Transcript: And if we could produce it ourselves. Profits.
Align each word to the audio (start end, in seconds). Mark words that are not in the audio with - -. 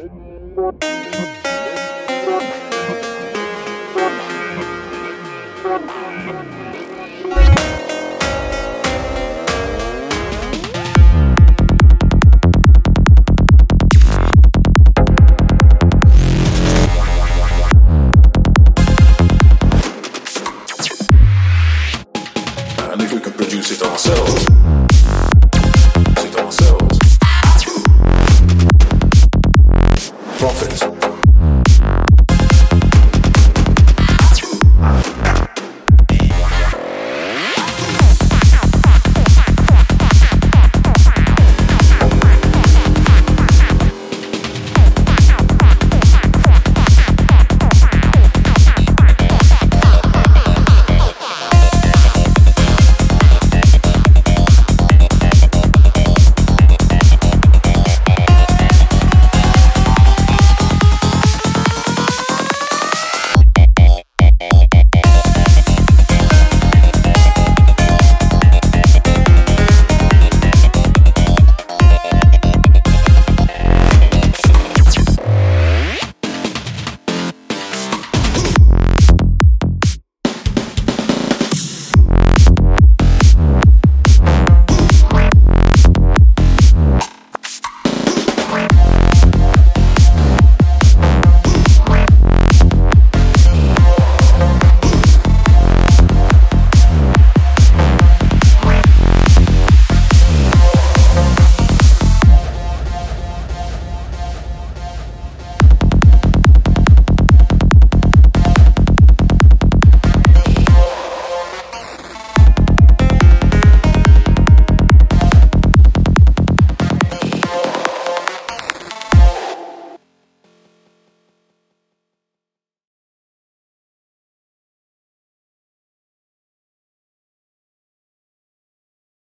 And 0.00 0.12
if 23.02 23.12
we 23.12 23.18
could 23.20 23.34
produce 23.34 23.72
it 23.72 23.82
ourselves. 23.82 24.87
Profits. 30.38 30.87